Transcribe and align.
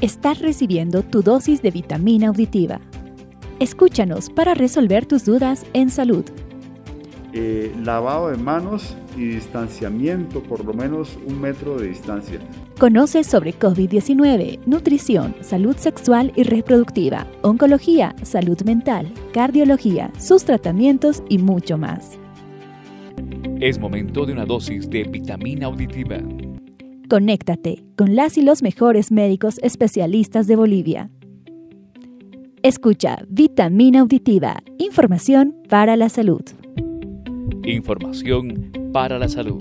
Estás 0.00 0.38
recibiendo 0.38 1.02
tu 1.02 1.22
dosis 1.22 1.60
de 1.60 1.70
vitamina 1.70 2.28
auditiva. 2.28 2.80
Escúchanos 3.58 4.30
para 4.30 4.54
resolver 4.54 5.04
tus 5.04 5.26
dudas 5.26 5.66
en 5.74 5.90
salud. 5.90 6.24
Eh, 7.34 7.70
lavado 7.84 8.30
de 8.30 8.38
manos 8.38 8.96
y 9.14 9.26
distanciamiento, 9.26 10.42
por 10.42 10.64
lo 10.64 10.72
menos 10.72 11.18
un 11.26 11.38
metro 11.38 11.76
de 11.76 11.88
distancia. 11.88 12.38
Conoce 12.78 13.24
sobre 13.24 13.52
COVID-19, 13.58 14.60
nutrición, 14.64 15.36
salud 15.42 15.76
sexual 15.76 16.32
y 16.34 16.44
reproductiva, 16.44 17.26
oncología, 17.42 18.16
salud 18.22 18.58
mental, 18.62 19.12
cardiología, 19.34 20.10
sus 20.18 20.44
tratamientos 20.44 21.22
y 21.28 21.36
mucho 21.36 21.76
más. 21.76 22.18
Es 23.60 23.78
momento 23.78 24.24
de 24.24 24.32
una 24.32 24.46
dosis 24.46 24.88
de 24.88 25.04
vitamina 25.04 25.66
auditiva. 25.66 26.20
Conéctate 27.10 27.82
con 27.96 28.14
las 28.14 28.38
y 28.38 28.42
los 28.42 28.62
mejores 28.62 29.10
médicos 29.10 29.58
especialistas 29.64 30.46
de 30.46 30.54
Bolivia. 30.54 31.10
Escucha 32.62 33.24
Vitamina 33.28 33.98
Auditiva, 33.98 34.62
información 34.78 35.56
para 35.68 35.96
la 35.96 36.08
salud. 36.08 36.42
Información 37.64 38.70
para 38.92 39.18
la 39.18 39.28
salud. 39.28 39.60